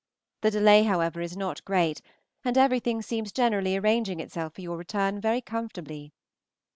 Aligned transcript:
The 0.41 0.49
delay, 0.49 0.81
however, 0.81 1.21
is 1.21 1.37
not 1.37 1.63
great, 1.63 2.01
and 2.43 2.57
everything 2.57 3.03
seems 3.03 3.31
generally 3.31 3.77
arranging 3.77 4.19
itself 4.19 4.55
for 4.55 4.61
your 4.61 4.75
return 4.77 5.21
very 5.21 5.41
comfortably. 5.41 6.11